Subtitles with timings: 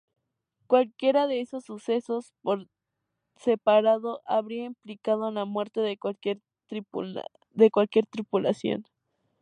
[0.65, 2.67] Cualquiera de esos sucesos por
[3.35, 8.83] separado habría implicado la muerte de cualquier tripulación.